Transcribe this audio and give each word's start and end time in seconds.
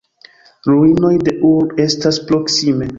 Ruinoj 0.69 1.13
de 1.29 1.37
Ur 1.53 1.79
estas 1.87 2.23
proksime. 2.31 2.87